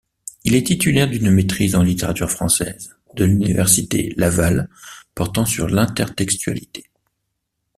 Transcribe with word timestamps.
Il 0.45 0.55
est 0.55 0.65
titulaire 0.65 1.07
d'une 1.07 1.29
maîtrise 1.29 1.75
en 1.75 1.83
littérature 1.83 2.31
française 2.31 2.97
de 3.13 3.23
l'Université 3.25 4.15
Laval 4.17 4.67
portant 5.13 5.45
sur 5.45 5.67
l'intertextualité. 5.67 6.85